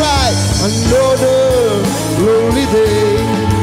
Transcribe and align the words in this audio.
die 0.00 0.34
another 0.68 1.82
lonely 2.24 2.66
day. 2.72 3.58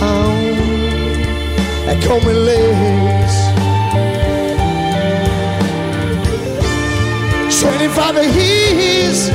Down 0.00 0.58
at 1.88 2.02
Coleman 2.04 2.44
Lakes. 2.44 3.36
25 7.60 8.36
years, 8.36 9.30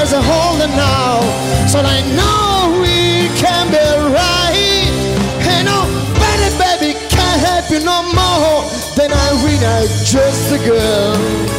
25 0.00 0.12
years 0.12 0.12
older 0.14 0.68
now, 0.68 1.20
so 1.66 1.80
I 1.80 2.00
know 2.16 2.80
we 2.80 3.28
can 3.38 3.70
be 3.70 3.78
right. 4.14 4.88
Hey, 5.42 5.62
no, 5.62 5.84
better 6.18 6.56
baby 6.56 6.98
can't 7.08 7.40
help 7.40 7.70
you 7.70 7.80
no 7.84 8.02
more 8.04 8.64
than 8.96 9.12
I 9.12 9.44
really 9.44 9.88
just 10.04 10.52
a 10.52 10.58
girl. 10.58 11.49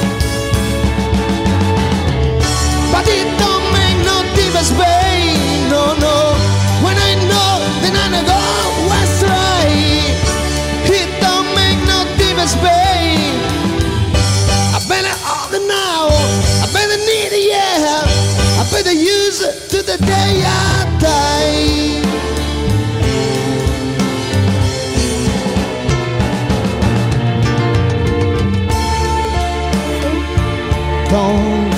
Don't 31.11 31.75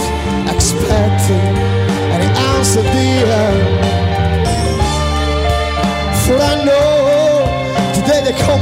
expect 0.53 1.21
any. 1.31 1.39
For 6.23 6.37
uh, 6.37 6.51
I 6.51 6.53
know 6.63 6.85
today 7.95 8.21
they 8.25 8.35
come. 8.45 8.61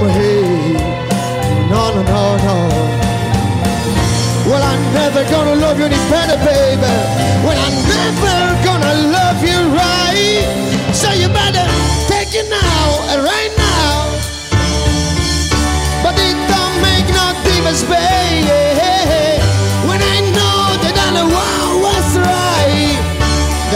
No, 1.69 1.81
no, 1.95 2.01
no, 2.03 2.23
no. 2.47 2.57
Well, 4.49 4.63
I'm 4.63 4.81
never 4.93 5.23
gonna 5.29 5.55
love 5.55 5.77
you 5.77 5.85
any 5.85 5.99
better, 6.09 6.37
baby. 6.45 7.20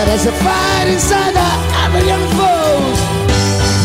There's 0.05 0.25
a 0.27 0.31
fight 0.31 0.87
inside 0.87 1.33
the 1.33 1.49
every 1.83 2.05
young 2.07 2.25
foes. 2.37 2.99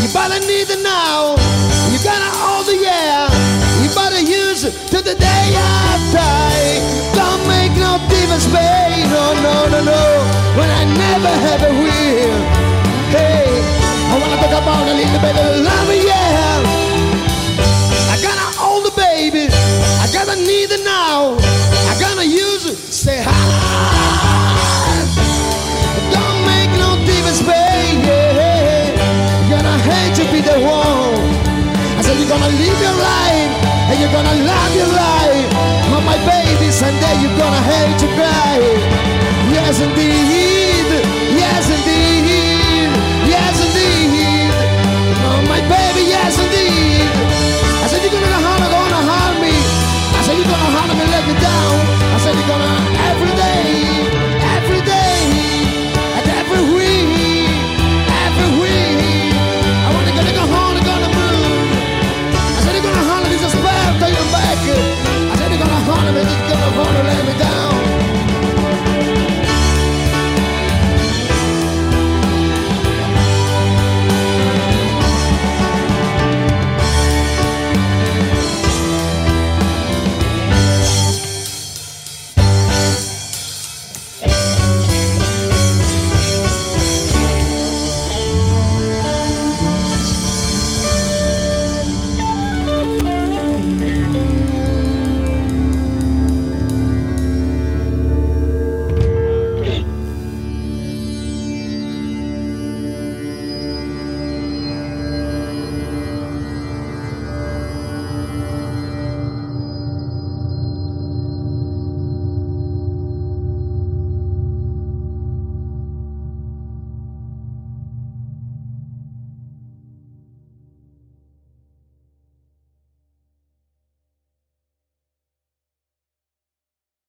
You 0.01 0.07
better 0.13 0.39
need 0.45 0.69
it 0.69 0.81
now. 0.83 1.35
You 1.91 1.97
gotta 2.03 2.31
hold 2.39 2.67
the 2.67 2.77
yeah. 2.77 3.27
You 3.81 3.89
better 3.93 4.21
use 4.21 4.63
it 4.63 4.73
to 4.93 5.01
the 5.01 5.15
day 5.15 5.45
I 5.57 5.97
die. 6.13 6.77
Don't 7.17 7.43
make 7.49 7.73
no 7.75 7.97
difference, 8.07 8.45
babe. 8.45 9.09
No, 9.09 9.33
no, 9.45 9.55
no, 9.73 9.79
no. 9.83 10.03
When 10.57 10.69
I 10.69 10.83
never 10.85 11.33
have 11.47 11.61
a 11.69 11.71
will. 11.81 12.37
Hey, 13.09 13.49
I 14.11 14.19
wanna 14.21 14.37
talk 14.37 14.55
about 14.61 14.87
a 14.87 14.93
little 14.93 15.19
bit 15.25 15.35
of 15.35 15.65
love, 15.65 15.89
yeah. 16.05 16.20
You're 32.31 32.39
gonna 32.39 32.55
live 32.55 32.81
your 32.81 32.95
life 32.95 33.51
and 33.91 33.99
you're 33.99 34.11
gonna 34.13 34.45
love 34.47 34.73
your 34.73 34.87
life. 34.87 35.51
Oh, 35.91 36.01
my 36.05 36.15
babies, 36.23 36.81
and 36.81 36.95
then 37.03 37.21
you're 37.21 37.37
gonna 37.37 37.59
hate 37.59 37.99
to 37.99 38.07
cry. 38.15 38.55
Yes, 39.51 39.81
indeed. 39.81 40.40